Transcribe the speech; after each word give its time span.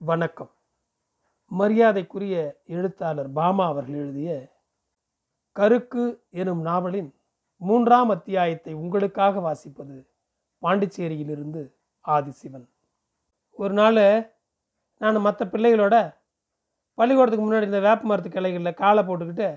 வணக்கம். 0.00 0.50
மரியாதைக்குரிய 1.50 2.36
எழுத்தாளர் 2.66 3.28
பாமா 3.32 3.64
அவர்கள் 3.66 3.98
எழுதிய 4.00 4.30
கருக்கு 5.56 6.04
எனும் 6.40 6.60
நாவலின் 6.60 7.08
மூன்றாம் 7.60 8.10
அத்தியாயத்தை 8.14 8.72
உங்களுக்காக 8.74 9.42
வாசிப்பது 9.46 9.96
பாண்டிச்சேரியிலிருந்து 10.62 11.62
ஆதிசிவன். 12.04 12.66
ஒரு 13.58 13.74
நாள் 13.80 14.00
நான் 15.00 15.20
மற்ற 15.26 15.46
பிள்ளைகளோட 15.52 15.94
பள்ளிக்கூடத்துக்கு 16.98 17.46
முன்னாடி 17.46 17.68
இந்த 17.70 17.80
வேப்ப 17.86 18.08
மரத்து 18.10 18.30
கிளைகளில் 18.30 18.80
காலை 18.82 19.04
போட்டுக்கிட்டு 19.04 19.48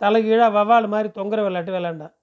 தலைகீழாக 0.00 0.54
வவ்வால் 0.58 0.92
மாதிரி 0.94 1.10
தொங்குற 1.20 1.42
விளையாட்டு 1.46 1.74
விளையாண்டேன். 1.76 2.14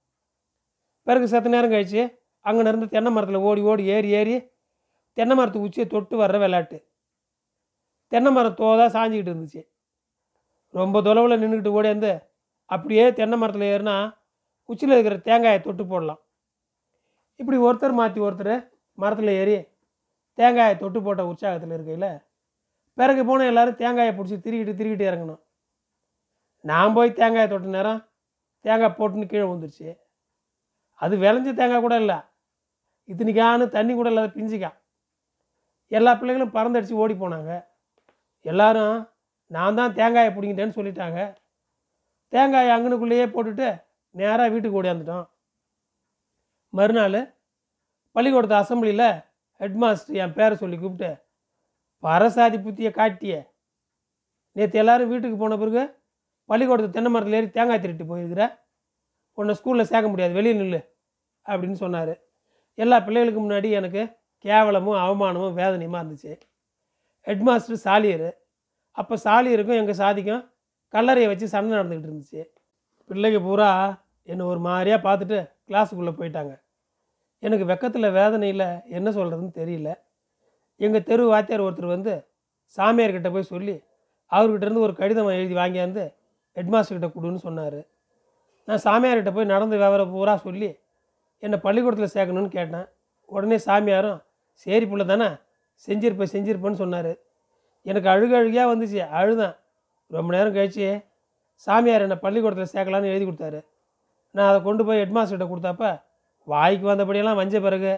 பிறகு 1.07 1.31
சத்து 1.33 1.55
நேரம் 1.55 1.73
கழித்து 1.75 2.03
அங்கே 2.45 2.67
இருந்து 2.69 2.89
தென்னை 2.95 3.13
மரத்தில் 3.17 3.45
ஓடி 3.49 3.63
ஓடி 3.71 3.85
ஏறி 3.95 4.11
ஏறி 4.19 4.37
தென்னை 5.17 5.37
மரத்து 5.37 5.65
உச்சியை 5.67 5.87
தொட்டு 5.95 6.15
வர்ற 6.23 6.39
விளையாட்டு. 6.45 6.79
தென்னை 8.11 8.31
மரம் 8.31 8.59
தோதாக 8.59 8.89
சாஞ்சிக்கிட்டு 8.95 9.31
இருந்துச்சு. 9.33 9.61
ரொம்ப 10.79 11.01
தொலைவில் 11.07 11.41
நின்றுக்கிட்டு 11.41 11.75
ஓடியாந்து 11.77 12.11
அப்படியே 12.71 13.03
தென்னை 13.19 13.37
மரத்தில் 13.41 13.67
ஏறினா 13.73 13.95
உச்சியில் 14.69 14.93
இருக்கிற 14.95 15.17
தேங்காயை 15.27 15.59
தொட்டு 15.61 15.83
போடலாம். 15.87 16.21
இப்படி 17.41 17.57
ஒருத்தர் 17.67 17.99
மாற்றி 17.99 18.19
ஒருத்தர் 18.27 18.55
மரத்தில் 19.01 19.31
ஏறி 19.41 19.57
தேங்காயை 20.39 20.75
தொட்டு 20.77 20.99
போட்ட 21.01 21.21
உற்சாகத்தில் 21.31 21.75
இருக்கையில் 21.75 22.09
பிறகு 22.97 23.21
போன 23.25 23.45
எல்லோரும் 23.51 23.79
தேங்காயை 23.81 24.11
பிடிச்சி 24.17 24.37
திருக்கிட்டு 24.45 24.73
திருக்கிட்டு 24.79 25.05
இறங்கணும். 25.09 25.41
நான் 26.69 26.95
போய் 26.95 27.17
தேங்காயை 27.19 27.47
தொட்ட 27.49 27.67
நேரம் 27.77 28.01
தேங்காய் 28.65 28.97
போட்டுன்னு 28.99 29.31
கீழே 29.31 29.45
விழுந்துருச்சு. 29.47 29.89
அது 31.01 31.15
விளைஞ்ச 31.23 31.49
தேங்காய் 31.59 31.83
கூட 31.85 31.95
இல்லை. 32.03 32.17
இத்தனைக்கானு 33.09 33.65
தண்ணி 33.75 33.93
கூட 33.93 34.09
இல்லாத 34.11 34.31
பிஞ்சிக்கா 34.37 34.71
எல்லா 35.97 36.11
பிள்ளைகளும் 36.19 36.55
பறந்தடிச்சு 36.55 37.01
ஓடி 37.03 37.13
போனாங்க. 37.13 37.51
எல்லாரும் 38.45 38.97
நான் 39.51 39.77
தான் 39.79 39.95
தேங்காயை 39.99 40.31
பிடிங்கிட்டேன்னு 40.33 40.77
சொல்லிட்டாங்க. 40.77 41.19
தேங்காயை 42.33 42.71
அங்கனுக்குள்ளேயே 42.75 43.25
போட்டுட்டு 43.33 43.67
நேராக 44.15 44.49
வீட்டுக்கு 44.53 44.79
ஓடியாந்துட்டோம். 44.81 45.25
மறுநாள் 46.73 47.19
பள்ளிக்கூடத்து 48.15 48.55
அசம்பிளியில் 48.61 49.09
ஹெட்மாஸ்டர் 49.61 50.17
என் 50.23 50.35
பேரை 50.37 50.55
சொல்லி 50.61 50.77
கூப்பிட்டு 50.77 51.09
பரசாதி 52.03 52.57
புத்தியை 52.65 52.91
காட்டிய. 52.91 53.35
நேற்று 54.55 54.79
எல்லாரும் 54.81 55.11
வீட்டுக்கு 55.11 55.37
போன 55.37 55.57
பிறகு 55.61 55.83
பள்ளிக்கூடத்து 56.49 56.95
தென்னை 56.95 57.09
மரத்தில் 57.11 57.37
ஏறி 57.39 57.49
தேங்காய் 57.55 57.81
திருட்டு 57.83 58.05
போயிருக்கிற 58.11 58.43
உன்னை 59.37 59.53
ஸ்கூலில் 59.59 59.89
சேர்க்க 59.91 60.11
முடியாது 60.11 60.37
வெளியே 60.39 60.53
நில்லு 60.59 60.79
அப்படின்னு 61.45 61.77
சொன்னார். 61.83 62.13
எல்லா 62.77 62.97
பிள்ளைகளுக்கு 63.05 63.41
முன்னாடி 63.43 63.69
எனக்கு 63.79 64.01
கேவலமும் 64.45 64.99
அவமானமும் 65.03 65.57
வேதனையுமா 65.61 65.99
இருந்துச்சு. 66.01 66.33
ஹெட்மாஸ்டர் 67.27 67.83
சாலியர் 67.85 68.29
அப்போ 68.97 69.15
சாலியருக்கும் 69.23 69.79
எங்கள் 69.81 69.99
சாதிக்கும் 70.03 70.43
கல்லறையை 70.93 71.27
வச்சு 71.31 71.47
சண்டை 71.53 71.71
நடந்துக்கிட்டு 71.77 72.09
இருந்துச்சு. 72.09 72.41
பிள்ளைங்க 73.09 73.39
பூரா 73.47 73.69
என்னை 74.31 74.43
ஒரு 74.51 74.59
மாதிரியாக 74.67 74.99
பார்த்துட்டு 75.07 75.37
கிளாஸுக்குள்ளே 75.69 76.13
போயிட்டாங்க. 76.19 76.53
எனக்கு 77.43 77.65
வெக்கத்தில் 77.71 78.15
வேதனையில் 78.19 78.67
என்ன 78.97 79.09
சொல்கிறதுன்னு 79.17 79.53
தெரியல. 79.61 79.89
எங்கள் 80.79 81.05
தெரு 81.09 81.23
வாத்தியார் 81.33 81.65
ஒருத்தர் 81.65 81.95
வந்து 81.95 82.13
சாமியார்கிட்ட 82.77 83.29
போய் 83.31 83.51
சொல்லி 83.53 83.75
அவர்கிட்டருந்து 84.31 84.85
ஒரு 84.85 84.93
கடிதம் 84.99 85.29
எழுதி 85.37 85.55
வாங்கியாந்து 85.61 86.03
ஹெட்மாஸ்டர்கிட்ட 86.57 87.09
கொடுன்னு 87.15 87.41
சொன்னார். 87.47 87.79
நான் 88.67 88.83
சாமியார்கிட்ட 88.85 89.31
போய் 89.33 89.51
நடந்த 89.53 89.75
விவரம் 89.83 90.13
பூரா 90.13 90.35
சொல்லி 90.47 90.69
என்னை 91.43 91.57
பள்ளிக்கூடத்தில் 91.65 92.15
சேர்க்கணும்னு 92.15 92.51
கேட்டேன். 92.57 92.87
உடனே 93.25 93.57
சாமியாரும் 93.67 94.19
சரி 94.65 94.85
பிள்ளை 94.91 95.05
தானே 95.07 95.29
செஞ்சிருப்பேன் 95.85 96.33
செஞ்சிருப்பேன்னு 96.35 96.81
சொன்னார். 96.83 97.11
எனக்கு 97.89 98.09
அழுக 98.13 98.31
அழுகையாக 98.39 98.71
வந்துச்சு. 98.73 98.99
அழுதேன். 99.19 99.55
ரொம்ப 100.15 100.29
நேரம் 100.35 100.55
கழிச்சு 100.55 100.87
சாமியார் 101.67 102.05
என்னை 102.05 102.17
பள்ளிக்கூடத்தில் 102.23 102.73
சேர்க்கலான்னு 102.73 103.11
எழுதி 103.13 103.25
கொடுத்தாரு. 103.25 103.59
நான் 104.35 104.49
அதை 104.49 104.59
கொண்டு 104.61 104.85
போய் 104.85 105.01
ஹெட்மாஸ்டர்கிட்ட 105.03 105.47
கொடுத்தப்ப 105.51 105.85
வாய்க்கு 106.47 106.85
வந்தபடியெல்லாம் 106.89 107.39
வஞ்ச 107.39 107.59
பிறகு 107.59 107.91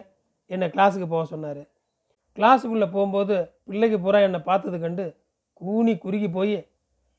என்னை 0.50 0.66
கிளாஸுக்கு 0.68 1.06
போக 1.08 1.24
சொன்னார். 1.24 1.62
கிளாஸுக்குள்ளே 2.36 2.88
போகும்போது 2.94 3.36
பிள்ளைக்கு 3.64 3.98
பூரா 4.00 4.20
என்னை 4.28 4.40
பார்த்தது 4.40 4.78
கண்டு 4.80 5.04
கூனி 5.60 5.92
குறுகி 5.98 6.28
போய் 6.30 6.56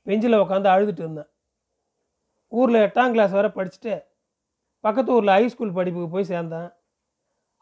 பெஞ்சில் 0.08 0.42
உட்காந்து 0.44 0.70
அழுதுட்டு 0.74 1.04
இருந்தேன். 1.04 1.30
ஊரில் 2.48 2.84
எட்டாம் 2.86 3.14
கிளாஸ் 3.16 3.36
வரை 3.38 3.50
படிச்சுட்டு 3.58 3.94
பக்கத்து 4.80 5.12
ஊரில் 5.14 5.34
ஹைஸ்கூல் 5.36 5.78
படிப்புக்கு 5.78 6.10
போய் 6.16 6.32
சேர்ந்தேன். 6.34 6.70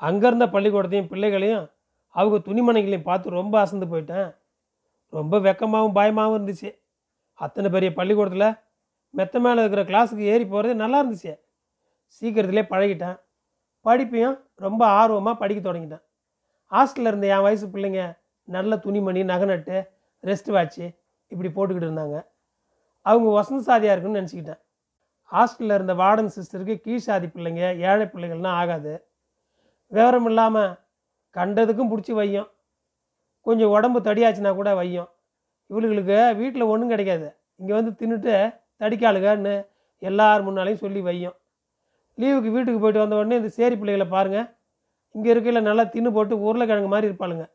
அங்கேருந்த 0.08 0.46
பள்ளிக்கூடத்தையும் 0.56 1.10
பிள்ளைகளையும் 1.12 1.66
அவங்க 2.10 2.38
துணிமணிகளையும் 2.38 3.02
பார்த்து 3.02 3.30
ரொம்ப 3.30 3.60
அசந்து 3.60 3.86
போயிட்டேன். 3.86 4.36
ரொம்ப 5.10 5.38
வெக்கமாகவும் 5.40 5.92
பயமாகவும் 5.92 6.36
இருந்துச்சு. 6.38 6.80
அத்தனை 7.34 7.72
பெரிய 7.72 7.94
பள்ளிக்கூடத்தில் 7.94 8.58
மெத்த 9.10 9.40
மேலே 9.40 9.64
இருக்கிற 9.64 9.84
கிளாஸுக்கு 9.92 10.26
ஏறி 10.34 10.46
போகிறது 10.46 10.76
நல்லா 10.76 10.98
இருந்துச்சு. 11.04 11.34
சீக்கிரத்திலே 12.08 12.64
பழகிட்டேன். 12.74 13.18
படிப்பையும் 13.86 14.40
ரொம்ப 14.56 14.86
ஆர்வமாக 14.86 15.38
படிக்க 15.38 15.72
தொடங்கிட்டேன். 15.72 16.04
ஹாஸ்டலில் 16.72 17.10
இருந்த 17.12 17.28
என் 17.28 17.42
வயசு 17.42 17.68
பிள்ளைங்க 17.68 18.18
நல்ல 18.44 18.78
துணிமணி 18.78 19.24
நகை 19.24 19.48
நட்டு 19.48 19.78
ரெஸ்ட் 20.24 20.50
வாட்ச்சு 20.56 20.86
இப்படி 21.28 21.50
போட்டுக்கிட்டு 21.50 21.88
இருந்தாங்க. 21.90 22.18
அவங்க 23.02 23.30
வசந்த 23.30 23.64
சாதியாக 23.64 23.94
இருக்குன்னு 23.96 24.22
நினச்சிக்கிட்டேன். 24.22 24.62
ஹாஸ்டலில் 25.32 25.74
இருந்த 25.74 25.94
வார்டன் 25.94 26.32
சிஸ்டருக்கு 26.36 26.76
கீழ் 26.76 27.06
சாதி 27.08 27.28
பிள்ளைங்க 27.28 27.64
ஏழை 27.78 28.06
பிள்ளைகள்லாம் 28.06 28.58
ஆகாது. 28.62 29.08
விவரம் 29.88 30.26
இல்லாமல் 30.26 30.80
கண்டதுக்கும் 31.40 31.92
பிடிச்சி 31.94 32.14
வையும். 32.22 32.48
கொஞ்சம் 33.48 33.74
உடம்பு 33.76 34.00
தடியாச்சுன்னா 34.08 34.54
கூட 34.62 34.70
வையும். 34.82 35.10
இவளுகளுக்கு 35.72 36.18
வீட்டில் 36.40 36.70
ஒன்றும் 36.72 36.92
கிடைக்காது. 36.94 37.28
இங்கே 37.62 37.74
வந்து 37.80 37.92
தின்னுட்டு 38.00 38.34
தடிக்காளுகன்னு 38.82 39.54
எல்லார் 40.02 40.46
முன்னாலையும் 40.48 40.82
சொல்லி 40.84 41.02
வையும். 41.10 41.36
லீவுக்கு 42.22 42.50
வீட்டுக்கு 42.56 42.80
போயிட்டு 42.84 43.02
வந்த 43.04 43.16
உடனே 43.20 43.38
இந்த 43.40 43.50
சேரி 43.58 43.76
பிள்ளைகளை 43.82 44.08
பாருங்கள் 44.14 44.48
இங்கே 45.16 45.30
இருக்கையில் 45.34 45.68
நல்லா 45.68 45.84
தின்னு 45.94 46.10
போட்டு 46.16 46.34
உருளைக்கிழங்கு 46.48 46.90
மாதிரி 46.94 47.08
இருப்பாளுங்க. 47.10 47.46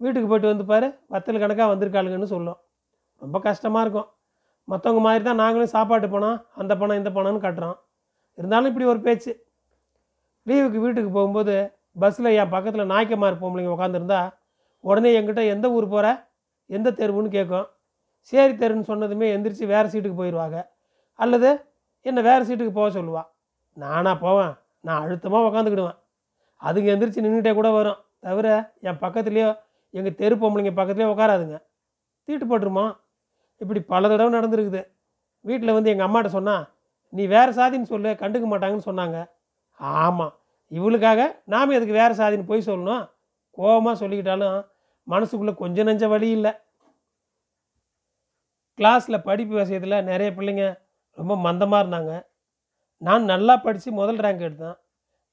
வீட்டுக்கு 0.00 0.28
போயிட்டு 0.30 0.50
வந்து 0.52 0.64
பாரு 0.70 0.88
வத்தல் 1.14 1.40
கணக்காக 1.42 1.68
வந்திருக்காளுங்கன்னு 1.72 2.28
சொல்லும். 2.34 2.58
ரொம்ப 3.22 3.36
கஷ்டமாக 3.48 3.84
இருக்கும். 3.84 4.08
மற்றவங்க 4.68 5.02
மாதிரி 5.06 5.22
தான் 5.28 5.40
நாங்களும் 5.42 5.72
சாப்பாட்டு 5.74 6.08
பணம் 6.14 6.38
அந்த 6.60 6.72
பணம் 6.80 6.98
இந்த 7.00 7.10
பணம்னு 7.16 7.44
கட்டுறோம். 7.46 7.76
இருந்தாலும் 8.38 8.70
இப்படி 8.72 8.86
ஒரு 8.92 9.00
பேச்சு. 9.06 9.32
லீவுக்கு 10.46 10.78
வீட்டுக்கு 10.84 11.10
போகும்போது 11.18 11.56
பஸ்ஸில் 12.00 12.36
என் 12.40 12.52
பக்கத்தில் 12.54 12.90
நாய்க்கமார் 12.92 13.40
பொம்பளைங்க 13.42 13.72
உட்காந்துருந்தா 13.76 14.20
உடனே 14.84 15.10
என்கிட்ட 15.18 15.42
எந்த 15.54 15.66
ஊர் 15.76 15.86
போகிற 15.94 16.08
எந்த 16.76 16.88
தெருவுன்னு 17.00 17.30
கேட்கும். 17.36 17.66
சேரி 18.32 18.54
தெருன்னு 18.62 18.88
சொன்னதுமே 18.90 19.26
எந்திரிச்சு 19.34 19.66
வேறு 19.72 19.90
சீட்டுக்கு 19.92 20.18
போயிடுவாங்க 20.20 20.58
அல்லது 21.18 21.50
என்னை 22.06 22.22
வேறு 22.28 22.46
சீட்டுக்கு 22.48 22.74
போக 22.78 22.88
சொல்லுவா. 22.98 23.22
நானாக 23.76 24.16
போவேன். 24.24 24.52
நான் 24.86 25.02
அழுத்தமாக 25.04 25.48
உக்காந்துக்கிடுவேன். 25.48 25.98
அதுங்க 26.62 26.88
எந்திரிச்சு 26.94 27.24
நின்றுட்டே 27.24 27.52
கூட 27.54 27.68
வரும். 27.78 27.98
தவிர 28.26 28.48
என் 28.88 29.00
பக்கத்துலேயோ 29.04 29.50
எங்கள் 29.94 30.18
தெரு 30.20 30.34
பொம்பளைங்க 30.42 30.72
பக்கத்துலேயே 30.80 31.10
உட்காராதுங்க 31.12 31.56
தீட்டு 32.28 32.46
போட்டுருமா? 32.46 32.86
இப்படி 33.60 33.80
பல 33.92 34.08
தடவை 34.08 34.30
நடந்துருக்குது. 34.38 34.82
வீட்டில் 35.44 35.76
வந்து 35.76 35.90
எங்கள் 35.92 36.06
அம்மாட்ட 36.08 36.30
சொன்னால் 36.36 36.64
நீ 37.12 37.22
வேறு 37.34 37.52
சாதின்னு 37.58 37.90
சொல்லு 37.92 38.10
கண்டுக்க 38.22 38.46
மாட்டாங்கன்னு 38.52 38.88
சொன்னாங்க. 38.90 39.18
ஆமாம் 39.80 40.34
இவளுக்காக 40.76 41.42
நாம் 41.44 41.70
எதுக்கு 41.70 41.98
வேறு 42.00 42.14
சாதின்னு 42.14 42.50
போய் 42.50 42.68
சொல்லணும்? 42.68 43.04
கோபமாக 43.50 43.94
சொல்லிக்கிட்டாலும் 44.00 44.58
மனசுக்குள்ளே 45.08 45.54
கொஞ்சம் 45.54 45.86
நெஞ்ச 45.86 46.08
வழி 46.08 46.30
இல்லை. 46.30 46.52
கிளாஸில் 48.78 49.24
படிப்பு 49.28 49.54
விஷயத்தில் 49.54 50.04
நிறைய 50.04 50.30
பிள்ளைங்க 50.30 50.64
ரொம்ப 51.18 51.36
மந்தமாக 51.36 51.82
இருந்தாங்க. 51.84 52.12
நான் 52.96 53.24
நல்லா 53.24 53.56
படித்து 53.56 53.92
முதல் 53.92 54.16
ரேங்க் 54.16 54.44
எடுத்தேன். 54.48 54.76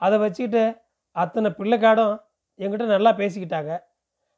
அதை 0.01 0.19
வச்சுக்கிட்டு 0.19 0.63
அத்தனை 1.11 1.49
பிள்ளைக்காடும் 1.57 2.15
என்கிட்ட 2.59 2.85
நல்லா 2.85 3.11
பேசிக்கிட்டாங்க. 3.11 3.79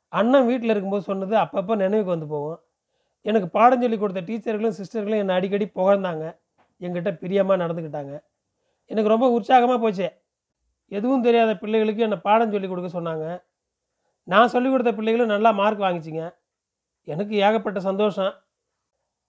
அண்ணன் 0.10 0.46
வீட்டில் 0.46 0.70
இருக்கும்போது 0.70 1.04
சொன்னது 1.04 1.36
அப்பப்போ 1.36 1.76
நினைவுக்கு 1.76 2.16
வந்து 2.16 2.28
போகும். 2.28 2.60
எனக்கு 3.22 3.48
பாடம் 3.50 3.82
சொல்லி 3.82 3.98
கொடுத்த 3.98 4.22
டீச்சர்களும் 4.22 4.78
சிஸ்டர்களும் 4.80 5.22
என்னை 5.24 5.36
அடிக்கடி 5.36 5.66
புகழ்ந்தாங்க. 5.66 6.26
என்கிட்ட 6.82 7.12
பிரியமாக 7.18 7.62
நடந்துக்கிட்டாங்க. 7.64 8.14
எனக்கு 8.86 9.10
ரொம்ப 9.10 9.30
உற்சாகமாக 9.30 9.80
போச்சு. 9.80 10.08
எதுவும் 10.96 11.26
தெரியாத 11.28 11.52
பிள்ளைகளுக்கு 11.62 12.06
என்னை 12.08 12.18
பாடம் 12.28 12.54
சொல்லி 12.56 12.68
கொடுக்க 12.70 12.90
சொன்னாங்க. 12.98 13.26
நான் 14.32 14.52
சொல்லிக் 14.54 14.74
கொடுத்த 14.74 14.92
பிள்ளைகளும் 14.98 15.34
நல்லா 15.34 15.50
மார்க் 15.60 15.86
வாங்கிச்சிங்க. 15.86 16.24
எனக்கு 17.08 17.34
ஏகப்பட்ட 17.48 17.80
சந்தோஷம். 17.90 18.34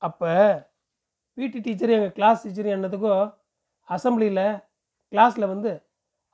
அப்போ 0.07 0.31
பிடி 1.39 1.59
டீச்சர் 1.67 1.95
எங்கள் 1.97 2.15
கிளாஸ் 2.17 2.43
டீச்சர் 2.45 2.75
என்னத்துக்கோ 2.77 3.15
அசம்பிளியில் 3.89 4.47
கிளாஸில் 5.13 5.51
வந்து 5.53 5.71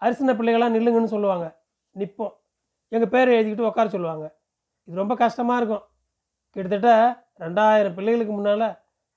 அரிசின 0.02 0.34
பிள்ளைகளாம் 0.38 0.74
நில்லுங்கன்னு 0.76 1.14
சொல்லுவாங்க. 1.14 1.46
நிற்போம் 1.96 2.34
எங்கள் 2.94 3.12
பேரை 3.14 3.34
எழுதிக்கிட்டு 3.38 3.68
உட்கார 3.70 3.88
சொல்லுவாங்க. 3.96 4.24
இது 4.88 5.00
ரொம்ப 5.02 5.14
கஷ்டமாக 5.24 5.60
இருக்கும். 5.60 5.84
கிட்டத்தட்ட 6.56 6.90
ரெண்டாயிரம் 7.42 7.96
பிள்ளைகளுக்கு 7.98 8.32
முன்னால் 8.36 8.66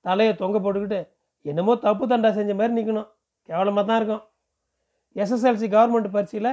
தலையை 0.06 0.34
தொங்க 0.42 0.58
போட்டுக்கிட்டு 0.66 1.00
என்னமோ 1.46 1.74
தப்பு 1.88 2.06
தண்டா 2.12 2.30
செஞ்ச 2.38 2.52
மாதிரி 2.60 2.76
நிற்கணும் 2.78 3.10
கேவலமாக 3.50 3.86
தான் 3.90 4.00
இருக்கும். 4.02 4.24
எஸ்எஸ்எல்சி 5.22 5.68
கவர்மெண்ட் 5.76 6.10
பரீட்சையில் 6.16 6.52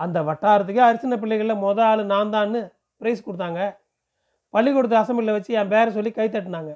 அந்த 0.00 0.18
வட்டாரத்துக்கே 0.28 0.82
அரிசின 0.88 1.16
பிள்ளைகளில் 1.22 1.62
மொதல் 1.64 1.86
ஆள் 1.88 2.02
நான் 2.12 2.32
தான்னு 2.34 2.60
ப்ரைஸ் 3.00 3.24
கொடுத்தாங்க. 3.26 3.60
பள்ளிக்கூடத்து 4.54 4.96
அசம்பிளியில் 5.02 5.36
வச்சு 5.36 5.52
என் 5.60 5.72
பேரை 5.72 5.90
சொல்லி 5.96 6.10
கை 6.18 6.26
தட்டினாங்க. 6.34 6.72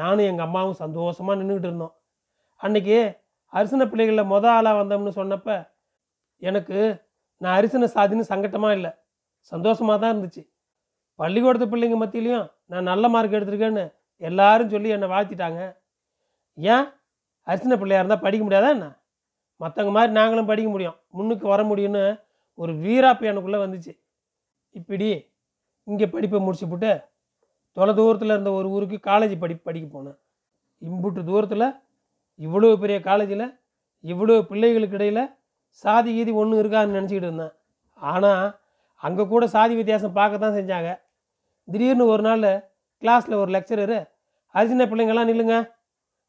நானும் 0.00 0.28
எங்கள் 0.30 0.46
அம்மாவும் 0.46 0.80
சந்தோஷமாக 0.84 1.38
நின்றுக்கிட்டு 1.40 1.68
இருந்தோம். 1.70 1.94
அன்றைக்கி 2.64 2.96
அரிசின 3.52 3.86
பிள்ளைகளில் 3.90 4.30
மொத 4.32 4.44
ஆளாக 4.56 4.78
வந்தோம்னு 4.80 5.12
சொன்னப்போ 5.20 5.56
எனக்கு 6.48 6.78
நான் 7.42 7.56
அரிசின 7.58 7.88
சாதின்னு 7.94 8.30
சங்கட்டமாக 8.32 8.76
இல்லை. 8.78 8.92
சந்தோஷமாக 9.52 9.96
தான் 10.02 10.12
இருந்துச்சு. 10.14 10.42
பள்ளிக்கூடத்து 11.20 11.66
பிள்ளைங்க 11.72 11.96
மத்தியிலையும் 12.02 12.46
நான் 12.72 12.88
நல்ல 12.90 13.08
மார்க் 13.14 13.36
எடுத்திருக்கேன்னு 13.38 13.84
எல்லாரும் 14.28 14.72
சொல்லி 14.74 14.88
என்னை 14.96 15.08
வாழ்த்திட்டாங்க. 15.14 15.60
ஏன்? 16.58 16.86
அரிசின 17.46 17.76
பிள்ளையாக 17.80 18.02
இருந்தால் 18.02 18.24
படிக்க 18.26 18.42
முடியாதா 18.44 18.70
என்ன? 18.76 18.88
மற்றவங்க 19.64 19.92
மாதிரி 19.96 20.12
நாங்களும் 20.18 20.50
படிக்க 20.50 20.68
முடியும். 20.74 20.96
முன்னுக்கு 21.16 21.46
வர 21.54 21.62
முடியும்னு 21.70 22.04
ஒரு 22.62 22.72
வீராப்பு 22.84 23.24
எனக்குள்ளே 23.30 23.60
வந்துச்சு. 23.64 23.92
இப்படி 24.78 25.08
இங்கே 25.90 26.06
படிப்பை 26.14 26.38
முடிச்சுப்புட்டு 26.46 26.90
தொலை 27.76 27.92
தூரத்தில் 27.98 28.32
இருந்த 28.34 28.50
ஒரு 28.58 28.68
ஊருக்கு 28.74 28.98
காலேஜ் 29.10 29.34
படி 29.42 29.54
படிக்க 29.68 29.86
போனேன். 29.88 30.18
இம்புட்டு 30.82 31.22
தூரத்தில் 31.30 31.66
இவ்வளோ 32.44 32.70
பெரிய 32.82 32.98
காலேஜில் 33.08 33.46
இவ்வளோ 34.04 34.36
பிள்ளைகளுக்கு 34.50 34.96
இடையில் 34.98 35.22
சாதி 35.84 36.10
கீதி 36.16 36.32
ஒன்றும் 36.40 36.60
இருக்கான்னு 36.62 36.96
நினச்சிக்கிட்டு 36.96 37.28
இருந்தேன். 37.28 37.54
ஆனால் 38.00 38.44
அங்கே 39.02 39.24
கூட 39.32 39.44
சாதி 39.54 39.74
வித்தியாசம் 39.78 40.16
பார்க்க 40.18 40.42
தான் 40.44 40.56
செஞ்சாங்க. 40.58 40.90
திடீர்னு 41.68 42.06
ஒரு 42.14 42.22
நாள் 42.28 42.48
கிளாஸில் 43.02 43.40
ஒரு 43.42 43.50
லெக்சரரு 43.56 43.98
அரிசின 44.54 44.86
பிள்ளைங்கள்லாம் 44.90 45.30
நில்லுங்க. 45.30 45.56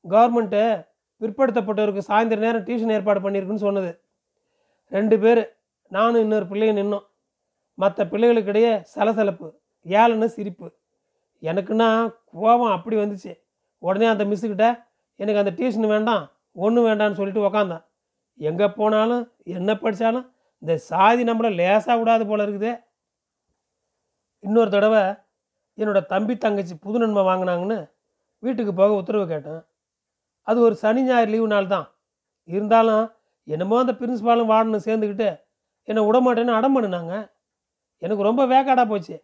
கவர்மெண்ட்டு 0.06 0.64
பிற்படுத்தப்பட்டவருக்கு 1.22 2.08
சாயந்தர 2.10 2.40
நேரம் 2.46 2.66
டியூஷன் 2.68 2.94
ஏற்பாடு 2.96 3.20
பண்ணியிருக்குன்னு 3.26 3.66
சொன்னது. 3.68 3.92
ரெண்டு 4.92 5.16
பேர் 5.24 5.42
நானும் 5.96 6.24
இன்னொரு 6.26 6.46
பிள்ளைங்க 6.52 6.76
நின்னோம். 6.82 7.06
மற்ற 7.82 8.06
பிள்ளைகளுக்கிடையே 8.12 8.72
சலசலப்பு 8.94 9.48
ஏளன 9.86 10.28
சிரிப்பு. 10.36 10.68
எனக்குன்னா 11.50 11.90
கோபம் 12.32 12.76
அப்படி 12.76 12.96
வந்துச்சு. 13.02 13.34
உடனே 13.88 14.08
அந்த 14.12 14.24
மிஸ்ஸுக்கிட்ட 14.30 14.68
எனக்கு 15.20 15.42
அந்த 15.42 15.52
டியூஷன் 15.58 15.92
வேண்டாம் 15.94 16.24
ஒன்றும் 16.66 16.88
வேண்டாம்னு 16.90 17.18
சொல்லிட்டு 17.20 17.46
உக்காந்தேன் 17.48 17.84
எங்கே 18.48 18.68
போனாலும் 18.78 19.24
என்ன 19.58 19.74
படித்தாலும் 19.82 20.26
இந்த 20.64 20.74
சாதி 20.90 21.24
நம்மளை 21.30 21.50
லேசாக 21.60 21.98
விடாது 22.00 22.24
போல 22.30 22.46
இருக்குது. 22.46 22.72
இன்னொரு 24.44 24.70
தடவை 24.76 25.04
என்னோட 25.78 26.00
தம்பி 26.14 26.34
தங்கச்சி 26.38 26.76
புது 26.86 26.98
நன்மை 27.04 27.24
வாங்கினாங்கன்னு 27.30 27.78
வீட்டுக்கு 28.44 28.74
போக 28.74 28.94
உத்தரவு 29.02 29.26
கேட்டேன். 29.34 29.62
அது 30.48 30.58
ஒரு 30.66 30.76
சனி 30.84 31.02
ஞாயிறு 31.08 31.32
லீவு 31.34 31.48
நாள் 31.54 31.72
தான் 31.76 31.88
இருந்தாலும் 32.50 33.06
என்னமோ 33.48 33.78
அந்த 33.84 33.94
பிரின்ஸ்பாலும் 34.00 34.52
வார்டனும் 34.52 34.86
சேர்ந்துக்கிட்டு 34.88 35.30
என்னை 35.88 36.02
விடமாட்டேன்னு 36.08 36.58
அடம் 36.58 36.76
பண்ணினாங்க. 36.76 37.14
எனக்கு 38.02 38.24
ரொம்ப 38.30 38.42
வேக்காடாக 38.52 38.88
போச்சு. 38.92 39.16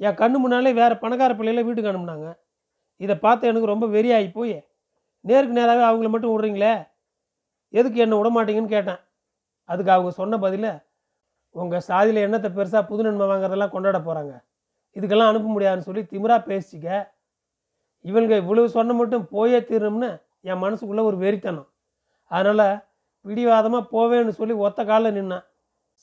என் 0.00 0.18
கண்ணு 0.20 0.38
முன்னாலே 0.42 0.72
வேறு 0.80 0.94
பணக்கார 1.02 1.32
பிள்ளைகளை 1.38 1.62
வீட்டுக்கு 1.66 1.90
அனுப்புனாங்க. 1.92 2.28
இதை 3.00 3.14
பார்த்து 3.24 3.50
எனக்கு 3.50 3.72
ரொம்ப 3.72 3.86
வெறியாகி 3.94 4.28
போய் 4.38 4.56
நேருக்கு 5.24 5.58
நேராகவே 5.58 5.84
அவங்கள 5.88 6.08
மட்டும் 6.12 6.32
விட்றீங்களே? 6.32 6.74
எதுக்கு 7.74 7.98
என்னை 8.04 8.16
விடமாட்டீங்கன்னு 8.20 8.74
கேட்டேன். 8.76 9.00
அதுக்கு 9.68 9.92
அவங்க 9.96 10.12
சொன்ன 10.20 10.38
பதில 10.44 10.66
உங்கள் 11.54 11.86
சாதியில் 11.88 12.24
என்னத்தை 12.26 12.50
பெருசாக 12.56 12.82
புது 12.90 13.02
நன்மை 13.06 13.26
வாங்குறதெல்லாம் 13.30 13.74
கொண்டாட 13.74 13.98
போகிறாங்க 13.98 14.32
இதுக்கெல்லாம் 14.96 15.30
அனுப்ப 15.30 15.48
முடியாதுன்னு 15.54 15.86
சொல்லி 15.88 16.02
திமிரா 16.12 16.36
பேசிக்க 16.50 16.86
இவங்க 18.04 18.32
இவ்வளவு 18.42 18.68
சொன்ன 18.76 18.94
மட்டும் 19.00 19.24
போயே 19.34 19.58
தீரணும்னு 19.70 20.10
என் 20.48 20.62
மனசுக்குள்ளே 20.64 21.02
ஒரு 21.10 21.16
வெறித்தனம். 21.24 21.68
அதனால் 22.30 22.66
பிடிவாதமாக 23.24 23.84
போவேன்னு 23.94 24.32
சொல்லி 24.40 24.54
ஒத்த 24.66 24.80
காலில் 24.90 25.16
நின்னேன் 25.16 25.44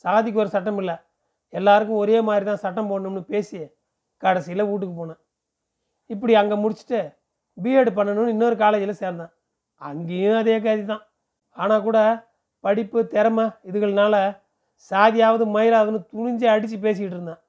சாதிக்கு 0.06 0.42
ஒரு 0.44 0.50
சட்டம் 0.56 0.80
இல்லை. 0.82 0.96
எல்லாருக்கும் 1.54 2.02
ஒரே 2.04 2.18
மாதிரி 2.28 2.46
தான் 2.50 2.64
சட்டம் 2.66 2.90
போடணும்னு 2.92 3.22
பேசி 3.32 3.60
கடைசியில் 4.24 4.68
வீட்டுக்கு 4.70 4.96
போனேன். 5.00 5.22
இப்படி 6.14 6.34
அங்கே 6.42 6.56
முடிச்சுட்டு 6.64 7.00
பிஎட் 7.58 7.92
பண்ணணும்னு 7.98 8.34
இன்னொரு 8.36 8.56
காலேஜில் 8.64 9.00
சேர்ந்தேன். 9.04 9.32
அங்கேயும் 9.82 10.40
அதே 10.42 10.56
கதி 10.66 10.84
தான் 10.92 11.04
ஆனால் 11.56 11.86
கூட 11.88 11.98
படிப்பு 12.64 13.00
திறமை 13.14 13.46
இதுகள்னால 13.70 14.16
சாதியாவது 14.92 15.46
மயிலாவதுன்னு 15.56 16.02
துணிஞ்சு 16.14 16.46
அடித்து 16.54 16.78
பேசிக்கிட்டு 16.86 17.18
இருந்தேன். 17.18 17.42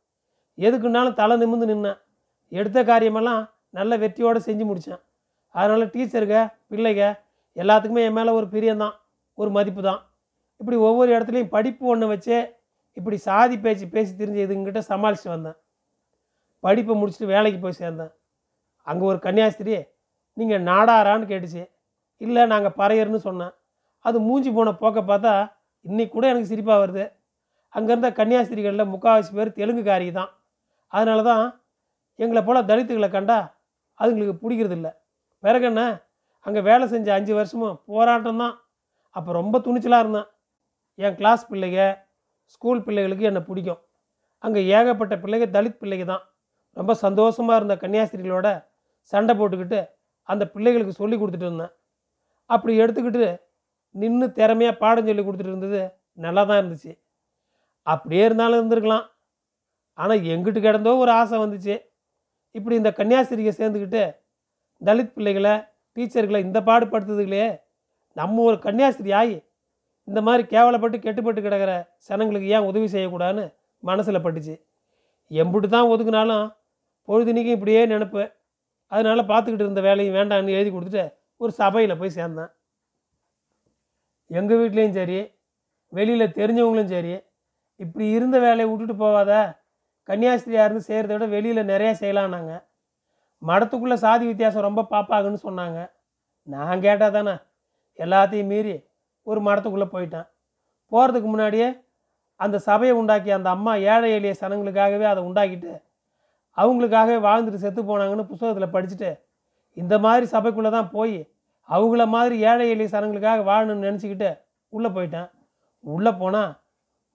எதுக்குன்னாலும் 0.59 1.19
தலை 1.21 1.35
நிமிர்ந்து 1.43 1.69
நின்னேன். 1.73 1.99
எடுத்த 2.53 2.79
காரியமெல்லாம் 2.91 3.43
நல்ல 3.79 3.93
வெற்றியோடு 4.03 4.41
செஞ்சு 4.49 4.65
முடித்தேன் 4.69 5.03
அதனால் 5.55 5.93
டீச்சருங்க 5.95 6.39
பிள்ளைங்க 6.71 7.05
எல்லாத்துக்குமே 7.57 8.05
என் 8.09 8.17
மேலே 8.19 8.31
ஒரு 8.39 8.47
பிரியம்தான் 8.55 8.97
ஒரு 9.39 9.51
மதிப்பு 9.57 9.83
தான் 9.89 10.01
இப்படி 10.61 10.77
ஒவ்வொரு 10.89 11.11
இடத்துலையும் 11.17 11.55
படிப்பு 11.57 11.85
ஒன்று 11.93 12.07
வச்சு 12.13 12.37
இப்படி 12.97 13.17
சாதி 13.27 13.57
பேச்சு 13.65 13.87
பேசி 13.95 14.13
தெரிஞ்சு 14.21 14.45
இதுங்கிட்ட 14.45 14.81
சமாளித்து 14.93 15.29
வந்தேன். 15.35 15.57
படிப்பை 16.65 16.95
முடிச்சுட்டு 17.01 17.33
வேலைக்கு 17.35 17.59
போய் 17.65 17.81
சேர்ந்தேன். 17.83 18.13
அங்கே 18.87 19.05
ஒரு 19.11 19.19
கன்னியாஸ்திரி 19.27 19.75
நீங்கள் 20.37 20.65
நாடாரான்னு 20.71 21.29
கேட்டுச்சு. 21.33 21.63
இல்லை 22.21 22.43
நாங்கள் 22.53 22.77
பறையர்னு 22.81 23.21
சொன்னேன். 23.29 23.53
அது 24.05 24.17
மூஞ்சி 24.29 24.51
போன 24.57 24.73
போக்க 24.83 25.01
பார்த்தா 25.11 25.35
இன்னைக்கு 25.85 26.13
கூட 26.15 26.27
எனக்கு 26.33 26.51
சிரிப்பாக 26.53 26.83
வருது. 26.83 27.05
அங்கே 27.75 27.91
இருந்த 27.95 28.11
கன்னியாஸ்திரிகளில் 28.19 28.91
முக்கால்வாசி 28.93 29.33
பேர் 29.39 29.57
தெலுங்குக்காரி 29.59 30.07
தான் 30.19 30.31
அதனால 30.93 31.23
தான் 31.31 31.45
எங்களை 32.19 32.41
போல் 32.45 32.69
தலித்துகளை 32.71 33.09
கண்டா 33.17 33.39
அதுங்களுக்கு 34.01 34.35
பிடிக்கிறது 34.43 34.77
இல்லை 34.79 34.93
பிறகு 35.45 35.67
என்ன 35.71 35.83
அங்கே 36.47 36.61
வேலை 36.69 36.85
செஞ்ச 36.93 37.09
அஞ்சு 37.17 37.33
வருஷமும் 37.39 37.77
போராட்டம் 37.91 38.41
தான் 38.43 38.55
அப்போ 39.17 39.31
ரொம்ப 39.41 39.57
துணிச்சலாக 39.67 40.05
இருந்தேன். 40.05 40.29
என் 40.99 41.17
கிளாஸ் 41.21 41.43
பிள்ளைங்க 41.51 41.83
ஸ்கூல் 42.55 42.85
பிள்ளைகளுக்கு 42.87 43.29
என்னை 43.31 43.43
பிடிக்கும். 43.49 43.81
அங்கே 44.45 44.61
ஏகப்பட்ட 44.77 45.15
பிள்ளைங்க 45.23 45.47
தலித் 45.57 45.81
பிள்ளைங்க 45.83 46.07
தான் 46.13 46.25
ரொம்ப 46.79 46.93
சந்தோஷமாக 47.05 47.59
இருந்த 47.61 47.75
கன்னியாஸ்திரிகளோட 47.83 48.49
சண்டை 49.13 49.35
போட்டுக்கிட்டு 49.41 49.81
அந்த 50.29 50.45
பிள்ளைகளுக்கு 50.55 50.95
சொல்லி 51.01 51.17
கொடுத்துட்டு 51.19 51.49
இருந்தேன். 51.49 51.73
அப்படி 52.51 52.73
எடுத்துக்கிட்டு 52.83 53.29
நின்று 53.95 54.27
திறமையாக 54.39 54.81
பாடம் 54.83 55.09
சொல்லி 55.09 55.23
கொடுத்துட்டு 55.27 55.53
இருந்தது 55.55 55.83
நல்லா 56.25 56.43
தான் 56.49 56.61
இருந்துச்சு. 56.61 56.93
அப்படியே 57.87 58.23
இருந்தாலும் 58.29 58.59
இருந்திருக்கலாம். 58.61 59.07
ஆனால் 59.99 60.25
எங்கிட்டு 60.33 60.61
கிடந்தோ 60.67 60.93
ஒரு 61.03 61.13
ஆசை 61.21 61.37
வந்துச்சு. 61.45 61.75
இப்படி 62.55 62.75
இந்த 62.81 62.91
கன்னியாஸ்திரியை 62.99 63.53
சேர்ந்துக்கிட்டு 63.61 64.03
தலித் 64.81 65.15
பிள்ளைகளை 65.17 65.55
டீச்சர்களை 65.97 66.41
இந்த 66.47 66.59
பாடுபடுத்துறதுகளே 66.69 67.47
நம்ம 68.17 68.43
ஒரு 68.49 68.57
கன்னியாஸ்திரி 68.67 69.13
ஆகி 69.21 69.37
இந்த 70.09 70.21
மாதிரி 70.27 70.43
கேவலப்பட்டு 70.53 70.99
கெட்டுப்பட்டு 70.99 71.41
கிடக்கிற 71.47 71.73
சனங்களுக்கு 72.09 72.53
ஏன் 72.57 72.69
உதவி 72.71 72.87
செய்யக்கூடாதுன்னு 72.95 73.45
மனசில் 73.83 74.25
பட்டுச்சு. 74.25 74.55
எம்புட்டு 75.31 75.69
தான் 75.69 75.91
ஒதுக்குனாலும் 75.93 76.47
பொழுதுனிக்கும் 77.09 77.57
இப்படியே 77.57 77.83
நினப்பு. 77.93 78.23
அதனால் 78.93 79.29
பார்த்துக்கிட்டு 79.31 79.67
இருந்த 79.67 79.83
வேலையும் 79.89 80.17
வேண்டான்னு 80.19 80.57
எழுதி 80.59 80.71
கொடுத்துட்டு 80.71 81.05
ஒரு 81.41 81.53
சபையில் 81.61 81.99
போய் 82.01 82.17
சேர்ந்தேன். 82.19 82.51
எங்கள் 84.31 84.61
வீட்லேயும் 84.61 84.97
சரி 84.99 85.19
வெளியில் 85.93 86.35
தெரிஞ்சவங்களும் 86.39 86.93
சரி 86.95 87.13
இப்படி 87.81 88.07
இருந்த 88.17 88.37
வேலையை 88.47 88.67
விட்டுட்டு 88.71 88.97
போவாத 89.03 89.33
கன்னியாஸ்திரியாக 90.09 90.67
இருந்து 90.67 90.87
செய்கிறத 90.89 91.13
விட 91.15 91.27
வெளியில் 91.35 91.71
நிறையா 91.73 91.93
செய்யலான்னாங்க 92.01 92.53
மடத்துக்குள்ளே 93.43 93.97
சாதி 94.05 94.25
வித்தியாசம் 94.31 94.67
ரொம்ப 94.69 94.87
பாப்பாகுன்னு 94.93 95.41
சொன்னாங்க. 95.47 95.79
நான் 96.49 96.85
கேட்டால் 96.87 97.17
தானே 97.17 97.35
எல்லாத்தையும் 97.99 98.51
மீறி 98.53 98.75
ஒரு 99.27 99.41
மடத்துக்குள்ளே 99.47 99.89
போயிட்டேன். 99.95 100.27
போகிறதுக்கு 100.93 101.29
முன்னாடியே 101.33 101.69
அந்த 102.41 102.57
சபையை 102.67 102.95
உண்டாக்கி 103.01 103.31
அந்த 103.37 103.49
அம்மா 103.57 103.73
ஏழை 103.93 104.11
எளிய 104.17 104.35
சனங்களுக்காகவே 104.41 105.07
அதை 105.13 105.21
உண்டாக்கிட்டு 105.29 105.73
அவங்களுக்காகவே 106.59 107.19
வாழ்ந்துட்டு 107.27 107.63
செத்து 107.65 107.81
போனாங்கன்னு 107.89 108.31
புத்தகத்தில் 108.31 108.75
படிச்சுட்டு 108.75 109.11
இந்த 109.77 109.95
மாதிரி 110.05 110.27
சபைக்குள்ளே 110.35 110.71
தான் 110.77 110.93
போய் 110.95 111.19
அவங்கள 111.69 112.03
மாதிரி 112.15 112.37
ஏழை 112.51 112.67
எளிய 112.75 112.89
சனங்களுக்காக 112.95 113.43
வாழணும்னு 113.51 113.87
நினச்சிக்கிட்டு 113.89 114.31
உள்ளே 114.73 114.91
போயிட்டேன். 114.97 115.29
உள்ளே 115.85 116.13
போனால் 116.23 116.53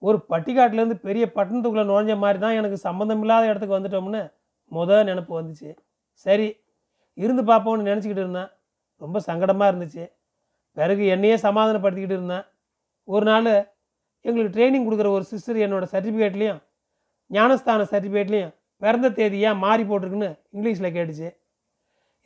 ஒரு 0.02 0.18
பட்டிக்காட்டிலேருந்து 0.30 0.98
பெரிய 1.06 1.24
பட்டணத்துக்குள்ளே 1.36 1.84
நுழைஞ்ச 1.90 2.14
மாதிரி 2.22 2.38
தான் 2.44 2.58
எனக்கு 2.60 2.78
சம்மந்தம் 2.86 3.22
இல்லாத 3.24 3.50
இடத்துக்கு 3.50 3.78
வந்துட்டோம்னு 3.78 4.22
முத 4.72 5.00
நினப்பு 5.10 5.32
வந்துச்சு. 5.40 5.70
சரி 6.14 6.48
இருந்து 7.18 7.42
பார்ப்போம்னு 7.42 7.88
நினச்சிக்கிட்டு 7.90 8.24
இருந்தேன். 8.24 8.50
ரொம்ப 9.00 9.20
சங்கடமாக 9.28 9.70
இருந்துச்சு. 9.72 10.04
பிறகு 10.76 11.04
என்னையே 11.14 11.36
சமாதானப்படுத்திக்கிட்டு 11.46 12.18
இருந்தேன். 12.18 12.44
ஒரு 13.08 13.24
நாள் 13.30 13.50
எங்களுக்கு 14.24 14.54
ட்ரைனிங் 14.56 14.86
கொடுக்குற 14.86 15.08
ஒரு 15.16 15.24
சிஸ்டர் 15.30 15.58
என்னோடய 15.64 15.92
சர்டிஃபிகேட்லேயும் 15.94 16.60
ஞானஸ்தான 17.30 17.86
சர்டிஃபிகேட்லேயும் 17.92 18.54
பிறந்த 18.82 19.10
தேதி 19.18 19.38
ஏன் 19.48 19.60
மாறி 19.64 19.82
போட்டிருக்குன்னு 19.82 20.30
இங்கிலீஷில் 20.54 20.94
கேட்டுச்சு. 20.96 21.28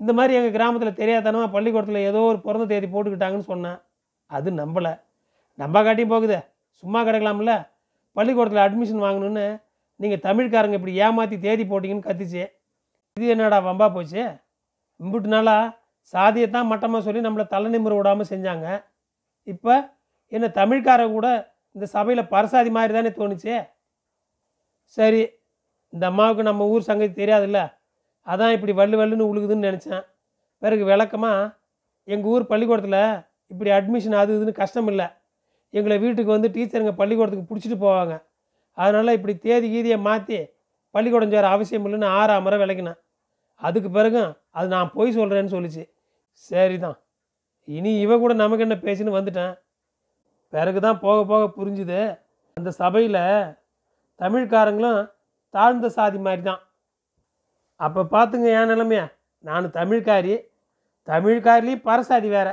இந்த 0.01 0.13
மாதிரி 0.19 0.33
எங்கள் 0.39 0.55
கிராமத்தில் 0.57 0.99
தெரியாதனமாக 1.01 1.49
பள்ளிக்கூடத்தில் 1.55 2.07
ஏதோ 2.11 2.21
ஒரு 2.31 2.39
பிறந்த 2.47 2.67
தேதி 2.73 2.87
போட்டுக்கிட்டாங்கன்னு 2.93 3.51
சொன்னேன். 3.53 3.79
அது 4.31 4.49
நம்பலை. 4.63 4.93
நம்ப 5.59 5.83
காட்டியும் 5.83 6.13
போகுதே. 6.15 6.39
சும்மா 6.83 7.01
கிடக்கலாம்ல. 7.09 7.55
பள்ளிக்கூடத்தில் 8.17 8.65
அட்மிஷன் 8.67 9.05
வாங்கணுன்னு 9.07 9.47
நீங்கள் 10.01 10.25
தமிழ்காரங்க 10.29 10.79
இப்படி 10.79 10.95
ஏமாற்றி 11.07 11.37
தேதி 11.47 11.65
போட்டிங்கன்னு 11.71 12.09
கத்திச்சு. 12.09 12.45
இது 13.19 13.31
என்னடா 13.35 13.59
வம்பா 13.69 13.87
போச்சு? 13.95 14.23
இம்புட்டு 15.01 15.31
நாளா 15.35 15.55
சாதியைத்தான் 16.13 16.69
மட்டமாக 16.73 17.03
சொல்லி 17.07 17.21
நம்மளை 17.25 17.45
தலை 17.55 17.69
நிமிர 17.73 17.95
விடாமல் 17.97 18.29
செஞ்சாங்க. 18.33 18.67
இப்போ 19.53 19.73
என்ன 20.33 20.47
தமிழ்காரங்க 20.61 21.15
கூட 21.17 21.29
இந்த 21.75 21.87
சபையில் 21.95 22.31
பரசாதி 22.33 22.71
மாதிரி 22.77 22.93
தானே 22.97 23.11
தோணுச்சு? 23.19 23.55
சரி 24.97 25.23
இந்த 25.93 26.05
அம்மாவுக்கு 26.11 26.43
நம்ம 26.49 26.67
ஊர் 26.73 26.89
சங்கதி 26.91 27.13
தெரியாதுல்ல? 27.23 27.61
அதான் 28.27 28.55
இப்படி 28.57 28.73
வள்ளு 28.81 28.97
வல்லுன்னு 29.01 29.29
உழுகுதுன்னு 29.31 29.69
நினச்சேன். 29.69 30.03
பிறகு 30.63 30.85
விளக்கமாக 30.91 31.51
எங்கள் 32.15 32.31
ஊர் 32.35 32.51
பள்ளிக்கூடத்தில் 32.53 33.03
இப்படி 33.53 33.71
அட்மிஷன் 33.79 34.21
அது 34.23 34.37
இதுன்னு 34.37 34.61
கஷ்டம் 34.63 34.89
இல்லை 34.93 35.07
எங்களை 35.75 35.97
வீட்டுக்கு 36.05 36.37
வந்து 36.37 36.51
டீச்சருங்க 36.55 36.95
பள்ளிக்கூடத்துக்கு 37.01 37.51
பிடிச்சிட்டு 37.51 37.79
போவாங்க. 37.87 38.15
அதனால் 38.79 39.17
இப்படி 39.19 39.35
தேதி 39.47 39.67
கீதியை 39.75 39.99
மாற்றி 40.09 40.39
பள்ளிக்கூடம் 40.95 41.33
சேர 41.35 41.47
அவசியம் 41.55 41.87
இல்லைன்னு 41.87 42.09
ஆறாம் 42.19 42.45
முறை 42.47 42.59
விளக்கினேன். 42.63 42.99
அதுக்கு 43.67 43.91
பிறகு 43.91 44.23
அது 44.59 44.67
நான் 44.75 44.95
போய் 44.97 45.17
சொல்கிறேன்னு 45.19 45.55
சொல்லிச்சு. 45.55 45.85
சரி 46.51 46.77
தான் 46.79 46.99
இனி 47.69 47.93
இவ 48.05 48.13
கூட 48.19 48.33
நமக்கு 48.43 48.65
என்ன 48.67 48.77
பேசின்னு 48.87 49.17
வந்துட்டேன். 49.19 49.55
பிறகு 50.53 50.79
தான் 50.81 51.01
போக 51.05 51.19
போக 51.31 51.47
புரிஞ்சுது. 51.59 52.01
அந்த 52.57 52.71
சபையில் 52.83 53.23
தமிழ்காரங்களும் 54.21 55.01
தாழ்ந்த 55.55 55.89
சாதி 55.97 56.19
மாதிரி 56.27 56.43
தான் 56.43 56.63
அப்போ 57.81 58.01
பார்த்துங்க 58.15 58.49
என் 58.61 58.71
நிலமைய. 58.73 59.03
நான் 59.45 59.67
தமிழ்காரி. 59.81 60.35
தமிழ்காரிலையும் 61.09 61.85
பரசாதி 61.89 62.29
வேற. 62.37 62.49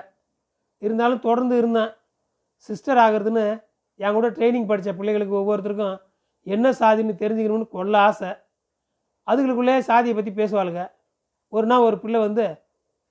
இருந்தாலும் 0.82 1.26
தொடர்ந்து 1.28 1.56
இருந்தேன். 1.62 1.92
சிஸ்டர் 2.70 3.00
ஆகிறதுன்னு 3.06 3.46
என் 4.00 4.16
கூட 4.18 4.28
ட்ரைனிங் 4.38 4.70
படித்த 4.70 4.92
பிள்ளைகளுக்கு 5.00 5.40
ஒவ்வொருத்தருக்கும் 5.42 5.96
என்ன 6.48 6.70
சாதின்னு 6.80 7.16
தெரிஞ்சுக்கணும்னு 7.22 7.68
கொள்ள 7.78 7.96
ஆசை. 8.08 8.32
அதுகளுக்குள்ளே 9.28 9.80
சாதியை 9.80 10.16
பற்றி 10.16 10.32
பேசுவாளுங்க. 10.44 10.92
ஒரு 11.50 11.68
நாள் 11.68 11.80
ஒரு 11.80 12.00
பிள்ளை 12.00 12.20
வந்து 12.20 12.62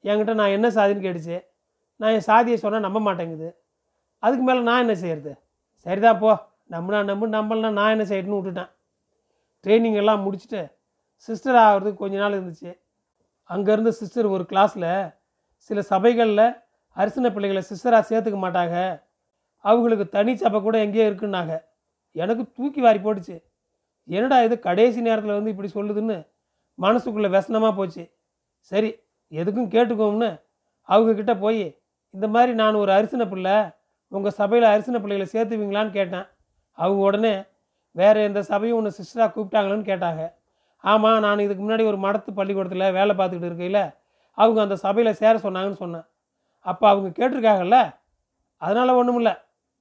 என்கிட்ட 0.05 0.35
நான் 0.35 0.49
என்ன 0.49 0.69
சாதின்னு 0.69 1.05
கேட்டுச்சு. 1.07 1.45
நான் 1.97 2.11
என் 2.11 2.29
சாதியை 2.31 2.59
சொன்னால் 2.59 2.81
நம்ப 2.81 3.01
மாட்டேங்குது. 3.01 3.57
அதுக்கு 4.19 4.45
மேலே 4.45 4.61
நான் 4.61 4.81
என்ன 4.81 4.95
செய்யறது? 4.95 5.33
சரிதான் 5.77 6.19
போ. 6.19 6.53
நம்பினா 6.71 7.05
நம்பு 7.05 7.27
நம்பலனா 7.29 7.71
நான் 7.73 7.99
என்ன 7.99 8.05
செய்யணும்னு 8.05 8.39
விட்டுட்டேன். 8.41 8.71
ட்ரைனிங் 9.65 9.95
எல்லாம் 9.95 10.23
முடிச்சுட்டு 10.25 10.73
சிஸ்டர் 11.17 11.55
ஆகிறதுக்கு 11.55 11.95
கொஞ்ச 11.95 12.17
நாள் 12.19 12.37
இருந்துச்சு. 12.41 12.79
அங்கேருந்து 13.51 13.89
சிஸ்டர் 13.89 14.27
ஒரு 14.27 14.47
கிளாஸில் 14.49 15.15
சில 15.57 15.83
சபைகளில் 15.83 16.47
அரிசன 16.97 17.31
பிள்ளைகளை 17.33 17.63
சிஸ்டராக 17.71 18.03
சேர்த்துக்க 18.11 18.39
மாட்டாங்க. 18.47 19.03
அவங்களுக்கு 19.65 20.09
தனி 20.09 20.37
சபை 20.37 20.61
கூட 20.61 20.79
எங்கேயோ 20.79 21.11
இருக்குன்னாங்க. 21.11 21.55
எனக்கு 22.13 22.53
தூக்கி 22.53 22.81
வாரி 22.81 22.99
போட்டுச்சு. 22.99 23.37
என்னடா 24.09 24.39
இது 24.47 24.57
கடைசி 24.69 25.01
நேரத்தில் 25.09 25.37
வந்து 25.39 25.53
இப்படி 25.55 25.71
சொல்லுதுன்னு 25.77 26.17
மனசுக்குள்ளே 26.79 27.31
व्यசனமாக 27.35 27.73
போச்சு. 27.79 28.05
சரி 28.71 28.91
எதுக்கும் 29.33 29.73
கேட்டுக்கோம்னு 29.75 30.31
அவங்கக்கிட்ட 30.89 31.35
போய் 31.45 31.65
இந்த 32.15 32.27
மாதிரி 32.35 32.53
நான் 32.61 32.81
ஒரு 32.83 32.91
அரிசன 32.97 33.23
பிள்ளை 33.33 33.57
உங்கள் 34.13 34.37
சபையில் 34.41 34.73
அரிசன 34.73 34.99
பிள்ளைகளை 35.03 35.27
சேர்த்துவீங்களான்னு 35.35 35.93
கேட்டேன். 35.99 36.27
அவங்க 36.79 37.01
உடனே 37.09 37.35
வேறு 37.97 38.21
எந்த 38.29 38.41
சபையும் 38.51 38.79
ஒன்று 38.79 38.97
சிஸ்டராக 38.99 39.31
கூப்பிட்டாங்களேன்னு 39.35 39.91
கேட்டாங்க. 39.91 40.23
ஆமாம் 40.85 41.23
நான் 41.25 41.45
இதுக்கு 41.45 41.63
முன்னாடி 41.65 41.85
ஒரு 41.91 41.99
மடத்து 42.05 42.31
பள்ளிக்கூடத்தில் 42.39 42.95
வேலை 42.99 43.13
பார்த்துக்கிட்டு 43.19 43.51
இருக்கையில் 43.51 43.83
அவங்க 44.39 44.59
அந்த 44.67 44.77
சபையில் 44.85 45.19
சேர 45.21 45.35
சொன்னாங்கன்னு 45.47 45.83
சொன்னேன். 45.85 46.07
அப்போ 46.67 46.85
அவங்க 46.93 47.09
கேட்டிருக்காங்கல்ல 47.19 47.79
அதனால் 48.63 48.99
ஒன்றும் 49.01 49.19
இல்லை 49.21 49.35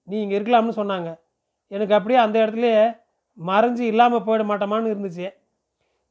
நீ 0.08 0.15
இங்கே 0.24 0.36
இருக்கலாம்னு 0.39 0.75
சொன்னாங்க. 0.82 1.10
எனக்கு 1.72 1.96
அப்படியே 1.98 2.20
அந்த 2.25 2.36
இடத்துலையே 2.44 2.84
மறைஞ்சு 3.38 3.84
இல்லாமல் 3.92 4.25
போயிட 4.28 4.44
மாட்டோமான்னு 4.50 4.92
இருந்துச்சு. 4.94 5.28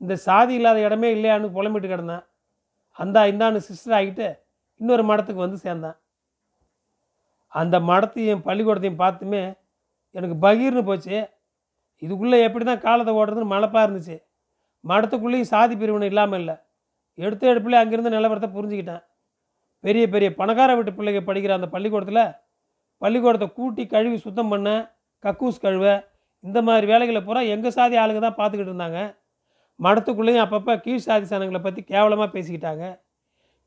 இந்த 0.01 0.15
சாதி 0.27 0.55
இல்லாத 0.59 0.79
இடமே 0.87 1.09
இல்லையான்னு 1.17 1.57
புலம்பிட்டு 1.57 1.89
கிடந்தேன் 1.93 2.25
அந்தா 2.99 3.21
இந்தான்னு 3.33 3.61
சிஸ்டர் 3.67 3.97
ஆகிட்டு 3.99 4.27
இன்னொரு 4.81 5.03
மடத்துக்கு 5.11 5.45
வந்து 5.45 5.59
சேர்ந்தேன். 5.67 5.97
அந்த 7.53 7.77
மடத்தையும் 7.91 8.45
பள்ளிக்கூடத்தையும் 8.49 9.03
பார்த்துமே 9.05 9.43
எனக்கு 10.15 10.37
பகீர்னு 10.45 10.83
போச்சு. 10.89 11.17
இதுக்குள்ளே 12.03 12.39
எப்படி 12.47 12.65
தான் 12.65 12.85
காலத்தை 12.87 13.13
ஓடுறதுன்னு 13.21 13.53
மலைப்பாக 13.55 13.87
இருந்துச்சு. 13.87 14.17
மடத்துக்குள்ளேயும் 14.85 15.51
சாதி 15.55 15.75
பிரிவினை 15.81 16.07
இல்லாமல் 16.13 16.41
இல்லை. 16.43 16.57
எடுத்த 17.19 17.53
எடுப்புல 17.53 17.81
அங்கேருந்து 17.83 18.15
நிலவரத்தை 18.17 18.51
புரிஞ்சுக்கிட்டேன். 18.57 19.03
பெரிய 19.85 20.05
பெரிய 20.15 20.29
பணக்கார 20.41 20.75
வீட்டு 20.79 20.93
பிள்ளைங்க 20.97 21.23
படிக்கிற 21.29 21.53
அந்த 21.59 21.69
பள்ளிக்கூடத்தில் 21.75 22.25
பள்ளிக்கூடத்தை 23.03 23.49
கூட்டி 23.59 23.83
கழுவி 23.95 24.19
சுத்தம் 24.27 24.51
பண்ண 24.53 24.69
கக்கூஸ் 25.25 25.63
கழுவ 25.65 25.87
இந்த 26.45 26.59
மாதிரி 26.67 26.87
வேலைகளை 26.93 27.21
பூரா 27.27 27.41
எங்கள் 27.55 27.75
சாதி 27.77 27.97
ஆளுங்க 28.03 28.21
தான் 28.25 28.39
பார்த்துக்கிட்டு 28.39 28.73
இருந்தாங்க. 28.73 29.01
மடத்துக்குள்ளேயும் 29.81 30.45
அப்பப்போ 30.45 30.73
கீழ் 30.85 31.05
சாதி 31.07 31.27
சனங்களை 31.33 31.61
பற்றி 31.67 31.81
கேவலமாக 31.93 32.29
பேசிக்கிட்டாங்க. 32.35 32.85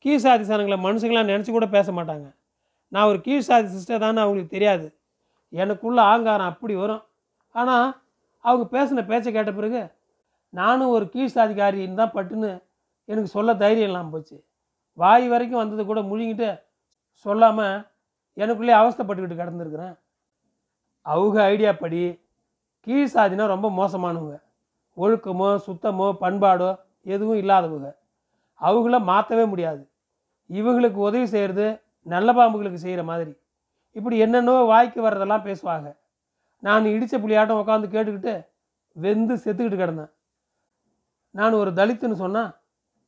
கீழ் 0.06 0.24
சாதி 0.26 0.44
சனங்களை 0.50 0.78
மனுஷங்களாம் 0.88 1.32
நினச்சி 1.32 1.52
கூட 1.52 1.68
பேச 1.78 1.88
மாட்டாங்க. 1.98 2.28
நான் 2.92 3.10
ஒரு 3.12 3.20
கீழ் 3.28 3.48
சாதி 3.50 3.68
சிஸ்டர் 3.76 4.04
தானே 4.06 4.22
அவங்களுக்கு 4.24 4.56
தெரியாது. 4.56 4.88
எனக்குள்ள 5.54 6.00
ஆங்காரம் 6.14 6.52
அப்படி 6.52 6.74
வரும். 6.84 7.04
ஆனால் 7.56 7.88
அவங்க 8.46 8.66
பேசின 8.76 9.04
பேச்சை 9.12 9.30
கேட்ட 9.36 9.52
பிறகு 9.60 9.82
நானும் 10.54 10.94
ஒரு 10.96 11.06
கீழ் 11.14 11.36
சாதிக்காரின்னு 11.38 12.00
தான் 12.02 12.16
பட்டுன்னு 12.18 12.52
எனக்கு 13.10 13.30
சொல்ல 13.36 13.54
தைரியம் 13.64 13.90
இல்லாமல் 13.90 14.14
போச்சு. 14.14 14.38
வாய் 14.98 15.26
வரைக்கும் 15.34 15.62
வந்தது 15.62 15.84
கூட 15.86 16.02
முழுங்கிட்டு 16.10 16.50
சொல்லாமல் 17.26 17.76
எனக்குள்ளே 18.38 18.74
அவஸ்தப்பட்டுக்கிட்டு 18.82 19.42
கிடந்துருக்குறேன். 19.42 19.96
அவங்க 21.06 21.38
ஐடியா 21.54 21.72
படி 21.82 22.02
கீழ் 22.88 23.14
சாதினா 23.14 23.46
ரொம்ப 23.46 23.68
மோசமானவங்க. 23.70 24.36
ஒழுக்கமோ 24.98 25.48
சுத்தமோ 25.68 26.08
பண்பாடோ 26.22 26.70
எதுவும் 27.02 27.38
இல்லாதவங்க. 27.38 27.90
அவங்கள 28.62 29.04
மாற்றவே 29.04 29.46
முடியாது. 29.46 29.90
இவங்களுக்கு 30.50 30.96
உதவி 30.96 31.26
செய்கிறது 31.26 31.82
நல்ல 32.02 32.34
பாம்புகளுக்கு 32.34 32.80
செய்கிற 32.86 33.04
மாதிரி. 33.04 33.34
இப்படி 33.92 34.18
என்னென்னவோ 34.18 34.62
வாய்க்கு 34.66 35.10
வர்றதெல்லாம் 35.10 35.46
பேசுவாங்க. 35.46 35.88
நான் 36.60 36.86
இடித்த 36.86 37.18
புளியாட்டம் 37.18 37.62
உட்காந்து 37.62 37.88
கேட்டுக்கிட்டு 37.96 38.34
வெந்து 38.96 39.36
செத்துக்கிட்டு 39.36 39.78
கிடந்தேன். 39.78 40.12
நான் 41.32 41.54
ஒரு 41.54 41.72
தலித்துன்னு 41.74 42.14
சொன்னால் 42.14 42.52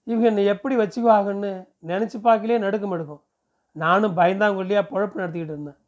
இவங்க 0.04 0.26
என்னை 0.28 0.46
எப்படி 0.46 0.76
வச்சுக்குவாங்கன்னு 0.76 1.52
நினச்சி 1.86 2.18
பார்க்கலே 2.22 2.58
நடுக்கம் 2.58 2.92
எடுக்கும். 2.92 3.24
நானும் 3.72 4.18
பயந்தாங்கொல்லியாக 4.18 4.90
பொழப்பு 4.92 5.22
நடத்திக்கிட்டு 5.22 5.54
இருந்தேன். 5.56 5.80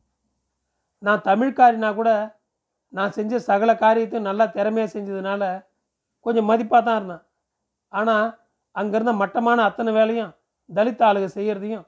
நான் 0.98 1.22
தமிழ்காரினா 1.22 1.96
கூட 1.96 2.10
நான் 2.94 3.16
செஞ்ச 3.18 3.40
சகல 3.50 3.72
காரியத்தையும் 3.84 4.28
நல்லா 4.30 4.46
திறமையாக 4.58 4.90
செஞ்சதுனால 4.94 5.44
கொஞ்சம் 6.26 6.50
மதிப்பாக 6.52 6.82
தான் 6.86 6.98
இருந்தேன். 7.00 7.24
ஆனால் 7.94 8.28
அங்கேருந்த 8.76 9.14
மட்டமான 9.22 9.64
அத்தனை 9.70 9.92
வேலையும் 9.98 10.32
தலித் 10.70 11.04
ஆளுக 11.08 11.28
செய்கிறதையும் 11.38 11.86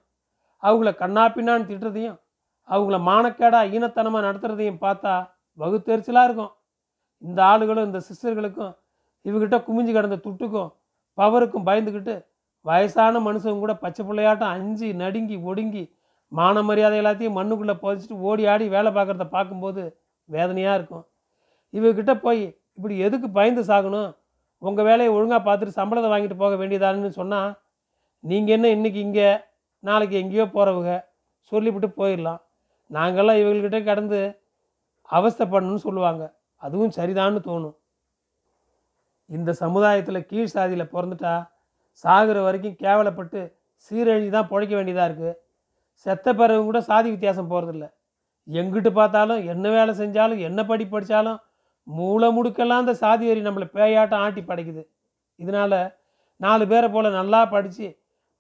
அவங்கள 0.64 0.90
கண்ணா 1.02 1.24
பின்னான்னு 1.36 1.70
திட்டுறதையும் 1.70 2.18
அவங்கள 2.70 2.98
மானக்கேடாக 3.10 3.72
ஈனத்தனமாக 3.76 4.26
நடத்துகிறதையும் 4.28 4.82
பார்த்தா 4.86 5.14
வகுத்தெரிச்சலாக 5.60 6.28
இருக்கும். 6.28 6.54
இந்த 7.24 7.40
ஆளுகளும் 7.52 7.88
இந்த 7.90 8.00
சிஸ்டர்களுக்கும் 8.08 8.74
இவகிட்ட 9.26 9.58
குமிஞ்சு 9.66 9.92
கிடந்த 9.96 10.18
துட்டுக்கும் 10.26 10.70
பவருக்கும் 11.18 11.66
பயந்துக்கிட்டு 11.70 12.16
வயசான 12.66 13.20
மனுஷங்க 13.26 13.62
கூட 13.64 13.74
பச்சை 13.84 14.02
பிள்ளையாட்டம் 14.08 14.54
அஞ்சு 14.58 14.88
நடுங்கி 15.02 15.38
ஒடுங்கி 15.50 15.84
மான 16.32 16.62
மரியாதை 16.68 16.98
எல்லாத்தையும் 17.02 17.38
மண்ணுக்குள்ளே 17.40 17.76
புதைச்சிட்டு 17.82 18.18
ஓடி 18.28 18.44
ஆடி 18.52 18.66
வேலை 18.76 18.90
பார்க்குறத 18.98 19.26
பார்க்கும்போது 19.34 19.84
வேதனையாக 20.36 20.78
இருக்கும். 20.80 21.06
இவகிட்ட 21.74 22.14
போய் 22.26 22.42
இப்படி 22.78 22.96
எதுக்கு 23.06 23.28
பயந்து 23.38 23.64
சாகணும்? 23.72 24.10
உங்கள் 24.62 24.88
வேலையை 24.90 25.12
ஒழுங்காக 25.16 25.42
பார்த்துட்டு 25.48 25.80
சம்பளத்தை 25.80 26.10
வாங்கிட்டு 26.12 26.38
போக 26.44 26.56
வேண்டியதான்னு 26.62 27.12
சொன்னால் 27.20 27.52
நீங்கள் 28.24 28.56
என்ன 28.56 28.68
இன்றைக்கி 28.76 29.00
இங்கே 29.08 29.30
நாளைக்கு 29.84 30.16
எங்கேயோ 30.24 30.46
போகிறவங்க 30.56 30.92
சொல்லிவிட்டு 31.52 31.90
போயிடலாம் 32.00 32.42
நாங்கள்லாம் 32.92 33.40
இவங்கள்கிட்ட 33.42 33.80
கடந்து 33.84 34.20
அவஸ்தைப்படணும்னு 35.10 35.86
சொல்லுவாங்க. 35.86 36.24
அதுவும் 36.62 36.94
சரிதான்னு 36.98 37.40
தோணும். 37.48 37.76
இந்த 39.30 39.52
சமுதாயத்தில் 39.64 40.28
கீழ் 40.30 40.54
சாதியில் 40.56 40.92
பிறந்துட்டா 40.94 41.34
சாகிற 42.04 42.38
வரைக்கும் 42.46 42.78
கேவலப்பட்டு 42.84 43.40
சீரழிஞ்சு 43.86 44.32
தான் 44.36 44.50
பிழைக்க 44.52 44.74
வேண்டியதாக 44.76 45.08
இருக்குது 45.10 45.34
செத்த 46.06 46.28
பிறகு 46.40 46.62
கூட 46.70 46.80
சாதி 46.90 47.10
வித்தியாசம் 47.14 47.52
போகிறதில்ல 47.52 47.86
எங்கிட்டு 48.48 48.92
பார்த்தாலும் 49.00 49.42
என்ன 49.54 49.66
வேலை 49.78 49.94
செஞ்சாலும் 50.02 50.44
என்ன 50.48 50.60
படி 50.66 50.86
படித்தாலும் 50.86 51.40
மூளை 51.88 52.28
முடுக்கெல்லாம் 52.36 52.84
அந்த 52.84 52.94
சாதி 53.04 53.26
வரி 53.28 53.42
நம்மளை 53.48 53.68
பேயாட்டம் 53.78 54.24
ஆட்டி 54.26 54.42
படைக்குது. 54.42 54.84
இதனால் 55.40 55.80
நாலு 56.42 56.64
பேரை 56.72 56.88
போல் 56.90 57.18
நல்லா 57.20 57.40
படித்து 57.54 57.88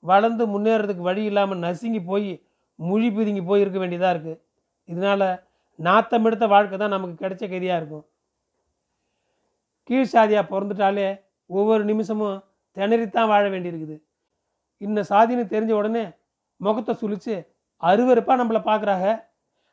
வளர்ந்து 0.03 0.43
முன்னேறதுக்கு 0.53 1.03
வழி 1.09 1.23
இல்லாமல் 1.29 1.63
நசுங்கி 1.65 2.01
போய் 2.11 2.31
முழி 2.79 3.09
பிதுங்கி 3.15 3.43
போய் 3.49 3.61
இருக்க. 3.63 3.79
வேண்டியதாக 3.79 4.13
இருக்குது 4.15 4.39
இதனால் 4.89 5.27
நாத்தம் 5.79 6.25
எடுத்த 6.27 6.45
வாழ்க்கை 6.53 6.77
தான் 6.77 6.95
நமக்கு 6.95 7.15
கிடைச்ச 7.23 7.43
கதியாக 7.47 7.79
இருக்கும். 7.81 8.05
கீழ் 9.89 10.13
சாதியாக 10.13 10.45
பிறந்துட்டாலே 10.53 11.07
ஒவ்வொரு 11.49 11.83
நிமிஷமும் 11.91 12.37
திணறித்தான் 12.77 13.31
வாழ 13.31 13.43
வேண்டியிருக்குது. 13.53 13.95
இன்ன 14.81 15.03
சாதின்னு 15.09 15.45
தெரிஞ்ச 15.53 15.71
உடனே 15.79 16.03
முகத்தை 16.61 16.93
சுழித்து 17.01 17.35
அருவருப்பாக 17.83 18.39
நம்மளை 18.41 18.61
பார்க்குறாங்க. 18.69 19.07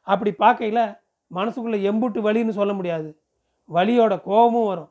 அப்படி 0.08 0.30
பார்க்கையில் 0.32 0.84
மனசுக்குள்ளே 1.30 1.78
எம்புட்டு 1.90 2.20
வலின்னு 2.26 2.58
சொல்ல 2.58 2.72
முடியாது. 2.72 3.08
வலியோட 3.68 4.14
கோபமும் 4.28 4.68
வரும். 4.70 4.90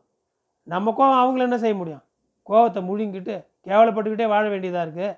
நம்ம 0.68 0.92
கோபம் 0.92 1.22
அவங்கள 1.22 1.48
என்ன 1.48 1.58
செய்ய 1.58 1.76
முடியும்? 1.76 2.04
கோபத்தை 2.48 2.82
முழுங்கிட்டு 2.90 3.36
கேவலப்பட்டுக்கிட்டே 3.68 4.28
வாழ 4.28 4.44
வேண்டியதாக 4.50 4.86
இருக்குது 4.86 5.18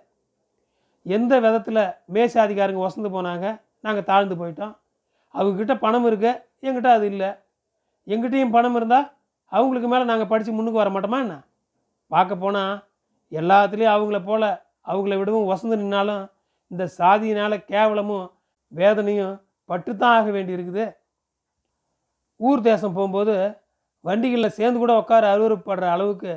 எந்த 1.05 1.33
விதத்தில் 1.39 1.83
மேசாதிகாரங்க 2.13 2.81
வசந்து 2.85 3.09
போனாங்க? 3.09 3.47
நாங்கள் 3.79 4.03
தாழ்ந்து 4.03 4.35
போயிட்டோம். 4.35 4.73
அவங்கக்கிட்ட 5.35 5.75
பணம் 5.79 6.05
இருக்கு. 6.05 6.31
எங்கிட்ட 6.61 6.89
அது 6.91 7.05
இல்லை. 7.05 7.29
எங்கிட்டையும் 8.07 8.55
பணம் 8.55 8.75
இருந்தால் 8.75 9.07
அவங்களுக்கு 9.51 9.87
மேலே 9.87 10.03
நாங்கள் 10.03 10.27
படித்து 10.27 10.51
முன்னுக்கு 10.51 10.81
வர 10.81 10.89
மாட்டோமா 10.89 11.19
என்ன? 11.19 11.35
பார்க்க 12.11 12.35
போனால் 12.35 12.73
எல்லாத்துலேயும் 13.31 13.95
அவங்கள 13.95 14.19
போல் 14.23 14.49
அவங்கள 14.85 15.13
விடவும் 15.17 15.49
வசந்து 15.51 15.75
நின்னாலும் 15.77 16.23
இந்த 16.71 16.83
சாதியினால் 16.97 17.65
கேவலமும் 17.71 18.27
வேதனையும் 18.71 19.35
பட்டுத்தான் 19.69 20.15
ஆக 20.19 20.29
வேண்டி 20.35 20.55
இருக்குது 20.57 20.85
ஊர் 22.39 22.61
தேசம் 22.69 22.95
போகும்போது 22.97 23.35
வண்டிகளில் 24.05 24.57
சேர்ந்து 24.57 24.77
கூட 24.81 24.91
உட்கார 25.01 25.23
அருவறுப்படுற 25.33 25.85
அளவுக்கு 25.95 26.31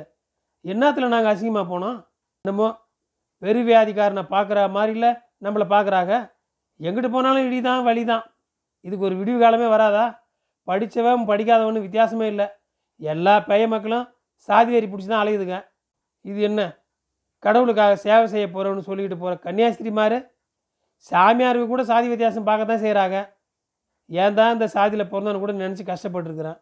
என்னத்தில் 0.65 1.13
நாங்கள் 1.13 1.31
அசிங்கமாக 1.33 1.65
போனோம்? 1.71 1.97
என்னமோ 2.45 2.67
பெருவியாதிக்காரனை 3.41 4.23
பார்க்குற 4.33 4.59
மாதிரில 4.75 5.07
நம்மளை 5.45 5.65
பார்க்குறாங்க 5.73 6.13
எங்கிட்டு 6.79 7.09
போனாலும் 7.15 7.45
இடி 7.47 7.59
தான் 7.69 7.85
வழி 7.87 8.03
தான் 8.11 8.23
இதுக்கு 8.85 9.07
ஒரு 9.07 9.15
விடிவு 9.19 9.39
காலமே 9.43 9.67
வராதா? 9.73 10.05
படித்தவன் 10.67 11.27
படிக்காதவனு 11.29 11.85
வித்தியாசமே 11.85 12.27
இல்லை. 12.33 12.47
எல்லா 12.99 13.33
பெய 13.49 13.63
மக்களும் 13.73 14.05
சாதி 14.47 14.71
வெறி 14.75 14.87
பிடிச்சி 14.91 15.09
தான் 15.11 15.23
அலையுதுங்க. 15.23 15.57
இது 16.25 16.39
என்ன? 16.49 16.61
கடவுளுக்காக 17.43 17.95
சேவை 18.05 18.25
செய்ய 18.33 18.45
போகிறோன்னு 18.55 18.87
சொல்லிக்கிட்டு 18.89 19.21
போகிற 19.21 19.35
கன்னியாஸ்திரிமார் 19.45 20.17
சாமியாருக்கு 21.11 21.67
கூட 21.67 21.83
சாதி 21.83 22.07
வித்தியாசம் 22.07 22.43
பார்க்க 22.43 22.65
தான் 22.65 22.83
செய்கிறாங்க 22.85 23.17
ஏன் 24.09 24.33
தான் 24.33 24.53
இந்த 24.53 24.67
சாதியில் 24.67 25.09
பிறந்தான்னு 25.11 25.39
கூட 25.39 25.53
நினச்சி 25.53 25.83
கஷ்டப்பட்டுருக்கிறேன்? 25.91 26.59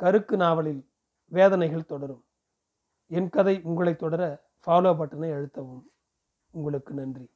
கருக்கு 0.00 0.36
நாவலில் 0.36 0.82
வேதனைகள் 1.32 1.90
தொடரும். 1.92 2.24
என் 3.06 3.28
கதை 3.28 3.60
உங்களை 3.62 3.94
தொடர 3.96 4.22
ஃபாலோ 4.66 4.90
பட்டனை 5.00 5.30
அழுத்தவும். 5.36 5.84
உங்களுக்கு 6.54 6.94
நன்றி. 6.94 7.26